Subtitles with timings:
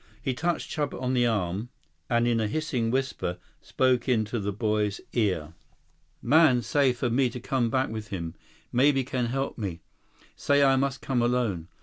[0.19, 1.69] He touched Chuba on the arm
[2.09, 5.53] and in a hissing whisper, spoke into the boy's ear.
[6.23, 8.33] "Man say for me to come back with him.
[8.71, 9.81] Maybe can help me.
[10.35, 11.67] Say I must come alone.